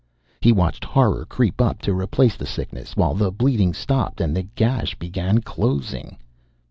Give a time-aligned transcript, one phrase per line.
[0.39, 4.41] He watched horror creep up to replace the sickness while the bleeding stopped and the
[4.41, 6.17] gash began closing.